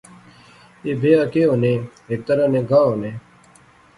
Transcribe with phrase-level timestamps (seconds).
[0.85, 1.73] ایہہ بیاہ کہیہ ہونے
[2.09, 3.11] ہیک طرح نے گاہ ہونے